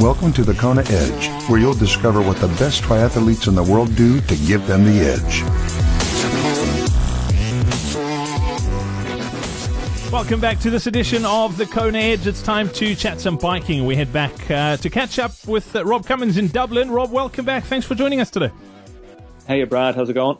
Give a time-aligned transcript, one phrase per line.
[0.00, 3.94] Welcome to the Kona Edge, where you'll discover what the best triathletes in the world
[3.94, 5.42] do to give them the edge.
[10.10, 12.26] Welcome back to this edition of the Kona Edge.
[12.26, 13.86] It's time to chat some biking.
[13.86, 16.90] We head back uh, to catch up with uh, Rob Cummins in Dublin.
[16.90, 17.62] Rob, welcome back.
[17.62, 18.50] Thanks for joining us today.
[19.46, 19.94] Hey, Brad.
[19.94, 20.38] How's it going?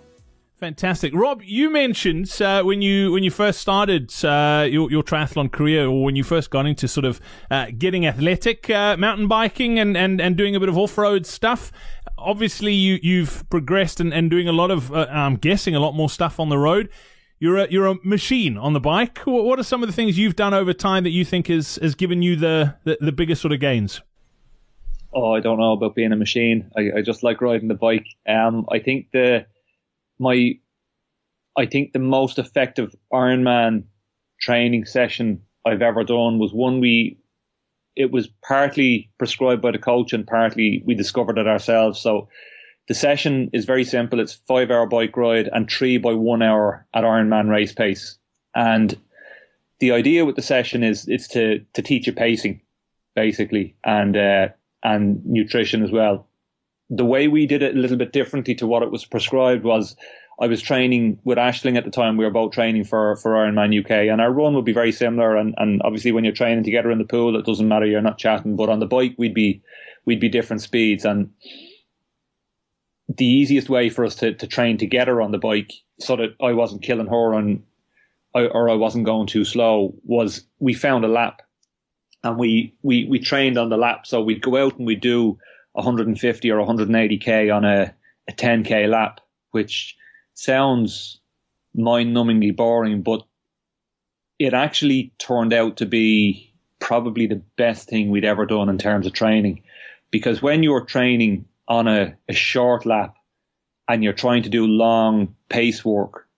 [0.64, 1.42] Fantastic, Rob.
[1.44, 6.02] You mentioned uh, when you when you first started uh, your your triathlon career, or
[6.02, 10.22] when you first got into sort of uh, getting athletic, uh, mountain biking, and, and,
[10.22, 11.70] and doing a bit of off road stuff.
[12.16, 15.92] Obviously, you you've progressed and, and doing a lot of, uh, I'm guessing, a lot
[15.92, 16.88] more stuff on the road.
[17.38, 19.18] You're a you're a machine on the bike.
[19.26, 21.94] What are some of the things you've done over time that you think has has
[21.94, 24.00] given you the the, the biggest sort of gains?
[25.12, 26.70] Oh, I don't know about being a machine.
[26.74, 28.06] I, I just like riding the bike.
[28.26, 29.44] Um, I think the
[30.24, 30.54] my
[31.56, 33.84] I think the most effective Ironman
[34.40, 37.18] training session I've ever done was one we
[37.94, 42.00] it was partly prescribed by the coach and partly we discovered it ourselves.
[42.00, 42.28] So
[42.88, 44.18] the session is very simple.
[44.18, 48.18] It's five hour bike ride and three by one hour at Ironman race pace.
[48.56, 48.98] And
[49.78, 52.62] the idea with the session is it's to to teach you pacing,
[53.14, 54.48] basically, and uh,
[54.82, 56.26] and nutrition as well
[56.90, 59.96] the way we did it a little bit differently to what it was prescribed was
[60.40, 62.16] I was training with Ashling at the time.
[62.16, 65.36] We were both training for, for Ironman UK and our run would be very similar.
[65.36, 67.86] And, and obviously when you're training together in the pool, it doesn't matter.
[67.86, 69.62] You're not chatting, but on the bike, we'd be,
[70.04, 71.04] we'd be different speeds.
[71.04, 71.30] And
[73.08, 76.52] the easiest way for us to, to train together on the bike so that I
[76.52, 77.62] wasn't killing her and,
[78.34, 81.42] or I wasn't going too slow was we found a lap
[82.24, 84.06] and we, we, we trained on the lap.
[84.06, 85.38] So we'd go out and we'd do
[85.74, 87.94] 150 or 180k on a,
[88.28, 89.20] a 10k lap,
[89.52, 89.96] which
[90.34, 91.20] sounds
[91.74, 93.22] mind-numbingly boring, but
[94.38, 99.06] it actually turned out to be probably the best thing we'd ever done in terms
[99.06, 99.62] of training.
[100.10, 103.16] Because when you're training on a, a short lap
[103.88, 106.28] and you're trying to do long pace work,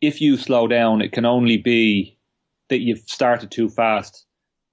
[0.00, 2.18] if you slow down, it can only be
[2.68, 4.25] that you've started too fast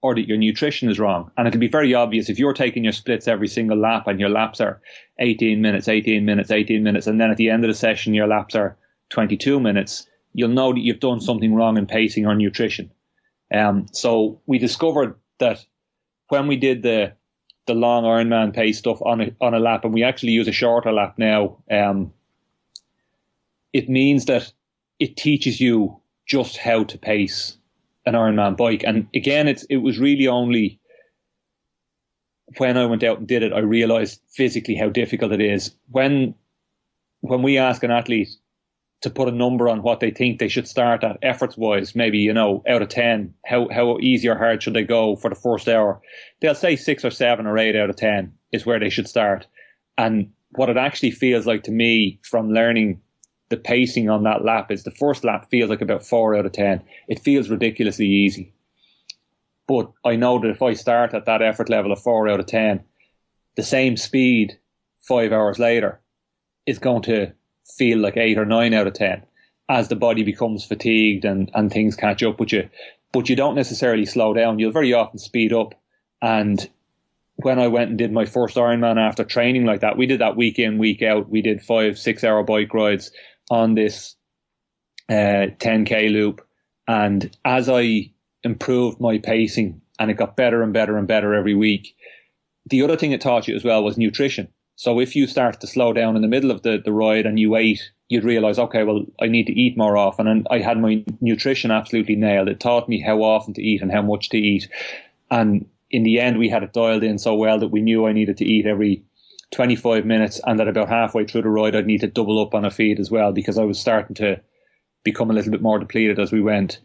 [0.03, 1.31] or that your nutrition is wrong.
[1.37, 4.29] And it'll be very obvious if you're taking your splits every single lap and your
[4.29, 4.81] laps are
[5.19, 8.27] 18 minutes, 18 minutes, 18 minutes, and then at the end of the session your
[8.27, 8.77] laps are
[9.11, 12.91] 22 minutes, you'll know that you've done something wrong in pacing or nutrition.
[13.53, 15.65] Um, so we discovered that
[16.27, 17.13] when we did the
[17.65, 20.51] the long Ironman pace stuff on a on a lap, and we actually use a
[20.51, 22.11] shorter lap now, um,
[23.71, 24.51] it means that
[24.99, 27.57] it teaches you just how to pace
[28.05, 28.83] an Ironman bike.
[28.85, 30.79] And again, it's it was really only
[32.57, 35.75] when I went out and did it, I realized physically how difficult it is.
[35.89, 36.35] When
[37.21, 38.29] when we ask an athlete
[39.03, 42.19] to put a number on what they think they should start at efforts wise, maybe,
[42.19, 45.35] you know, out of 10, how, how easy or hard should they go for the
[45.35, 46.01] first hour?
[46.39, 49.45] They'll say six or seven or eight out of 10 is where they should start.
[49.97, 53.01] And what it actually feels like to me from learning
[53.49, 56.51] the pacing on that lap is the first lap feels like about four out of
[56.51, 56.81] 10.
[57.07, 58.53] It feels ridiculously easy.
[59.67, 62.45] But I know that if I start at that effort level of four out of
[62.45, 62.83] 10,
[63.55, 64.57] the same speed
[65.01, 66.01] five hours later
[66.65, 67.33] is going to
[67.77, 69.23] feel like eight or nine out of 10
[69.69, 72.69] as the body becomes fatigued and, and things catch up with you.
[73.11, 74.59] But you don't necessarily slow down.
[74.59, 75.75] You'll very often speed up.
[76.21, 76.67] And
[77.35, 80.35] when I went and did my first Ironman after training like that, we did that
[80.35, 81.29] week in, week out.
[81.29, 83.11] We did five, six hour bike rides
[83.49, 84.15] on this
[85.09, 86.45] uh, 10k loop.
[86.87, 88.11] And as I
[88.43, 91.95] improved my pacing and it got better and better and better every week,
[92.69, 94.47] the other thing it taught you as well was nutrition.
[94.75, 97.39] So if you start to slow down in the middle of the, the ride and
[97.39, 100.27] you ate, you'd realize, okay, well, I need to eat more often.
[100.27, 102.49] And I had my nutrition absolutely nailed.
[102.49, 104.67] It taught me how often to eat and how much to eat.
[105.29, 108.13] And in the end, we had it dialed in so well that we knew I
[108.13, 109.03] needed to eat every
[109.51, 112.65] 25 minutes, and that about halfway through the ride, I'd need to double up on
[112.65, 114.41] a feed as well because I was starting to
[115.03, 116.79] become a little bit more depleted as we went.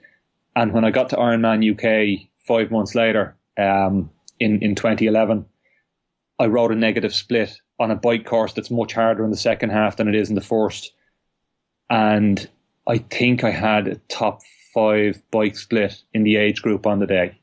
[0.57, 4.11] And when I got to Ironman UK five months later, um,
[4.41, 5.47] in, in 2011,
[6.39, 9.71] I rode a negative split on a bike course that's much harder in the second
[9.71, 10.93] half than it is in the first.
[11.91, 12.49] And
[12.87, 14.41] I think I had a top
[14.75, 17.39] five bike split in the age group on the day.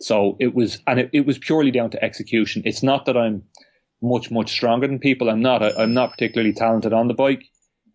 [0.00, 2.62] So it was, and it, it was purely down to execution.
[2.64, 3.42] It's not that I'm,
[4.04, 5.30] much much stronger than people.
[5.30, 5.62] I'm not.
[5.62, 7.44] I, am not particularly talented on the bike,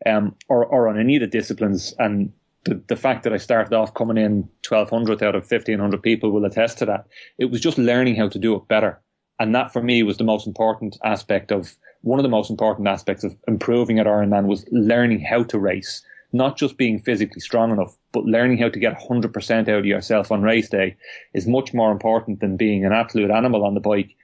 [0.05, 1.93] um, or or on any of the disciplines.
[1.99, 2.33] And
[2.65, 6.45] the the fact that I started off coming in 1200 out of 1500 people will
[6.45, 7.05] attest to that.
[7.37, 8.99] It was just learning how to do it better,
[9.39, 12.87] and that for me was the most important aspect of one of the most important
[12.87, 16.01] aspects of improving at Ironman was learning how to race,
[16.31, 20.31] not just being physically strong enough, but learning how to get 100% out of yourself
[20.31, 20.95] on race day
[21.33, 24.15] is much more important than being an absolute animal on the bike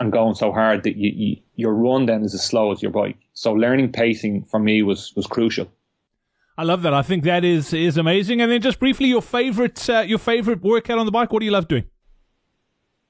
[0.00, 2.90] and going so hard that you, you, your run then is as slow as your
[2.90, 3.18] bike.
[3.34, 5.70] So learning pacing for me was was crucial.
[6.58, 6.94] I love that.
[6.94, 8.40] I think that is is amazing.
[8.40, 11.32] And then just briefly, your favorite uh, your favorite workout on the bike.
[11.32, 11.84] What do you love doing?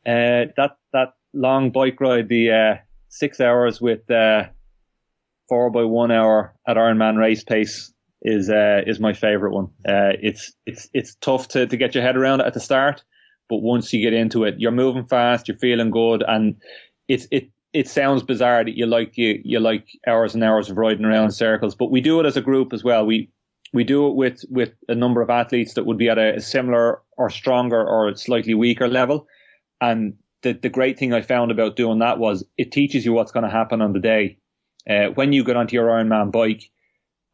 [0.05, 2.77] Uh, that that long bike ride, the uh,
[3.09, 4.45] six hours with uh,
[5.49, 9.67] four by one hour at Ironman race pace is uh, is my favorite one.
[9.89, 13.03] Uh, it's it's it's tough to, to get your head around it at the start,
[13.51, 16.57] but once you get into it, you're moving fast, you're feeling good, and
[17.09, 20.79] it's it it sounds bizarre that you like you you like hours and hours of
[20.79, 23.05] riding around in circles, but we do it as a group as well.
[23.05, 23.29] We
[23.73, 27.03] we do it with with a number of athletes that would be at a, similar
[27.19, 29.27] or stronger or slightly weaker level,
[29.81, 33.33] and the the great thing I found about doing that was it teaches you what's
[33.33, 34.39] going to happen on the day.
[34.89, 36.71] Uh, when you get onto your Ironman bike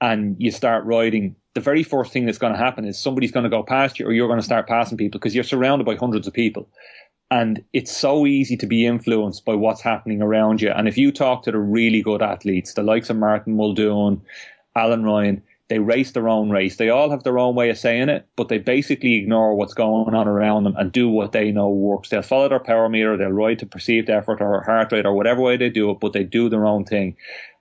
[0.01, 3.45] and you start riding, the very first thing that's going to happen is somebody's going
[3.45, 5.97] to go past you or you're going to start passing people because you're surrounded by
[5.97, 6.69] hundreds of people.
[7.31, 10.69] And it's so easy to be influenced by what's happening around you.
[10.69, 14.21] And if you talk to the really good athletes, the likes of Martin Muldoon,
[14.77, 16.77] Alan Ryan, they race their own race.
[16.77, 20.15] They all have their own way of saying it, but they basically ignore what's going
[20.15, 22.11] on around them and do what they know works.
[22.11, 25.41] They'll follow their power meter, they'll ride to perceived effort or heart rate or whatever
[25.41, 27.17] way they do it, but they do their own thing.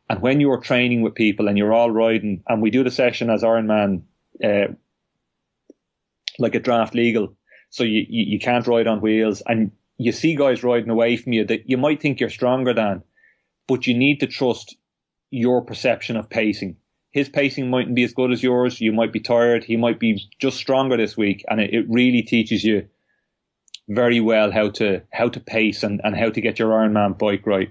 [0.10, 3.30] And when you're training with people and you're all riding, and we do the session
[3.30, 4.04] as Ironman,
[4.44, 4.74] uh,
[6.38, 7.36] like a draft legal,
[7.70, 11.34] so you, you, you can't ride on wheels, and you see guys riding away from
[11.34, 13.04] you that you might think you're stronger than,
[13.68, 14.76] but you need to trust
[15.32, 16.78] your perception of pacing.
[17.12, 18.82] His pacing mightn't be as good as yours.
[18.82, 19.64] You might be tired.
[19.64, 22.88] He might be just stronger this week, and it, it really teaches you
[23.88, 27.46] very well how to how to pace and, and how to get your Ironman bike
[27.46, 27.70] right.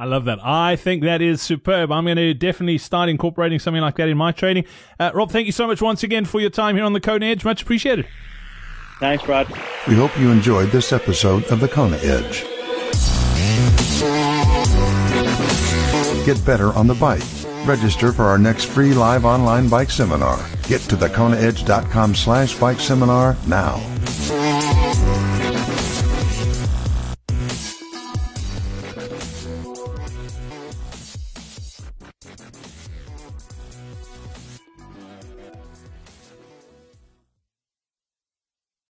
[0.00, 0.38] I love that.
[0.42, 1.92] I think that is superb.
[1.92, 4.64] I'm going to definitely start incorporating something like that in my training.
[4.98, 7.26] Uh, Rob, thank you so much once again for your time here on the Kona
[7.26, 7.44] Edge.
[7.44, 8.08] Much appreciated.
[8.98, 9.46] Thanks, Brad.
[9.86, 12.44] We hope you enjoyed this episode of the Kona Edge.
[16.24, 17.22] Get better on the bike.
[17.66, 20.42] Register for our next free live online bike seminar.
[20.62, 23.99] Get to thekonaedge.com slash bike seminar now.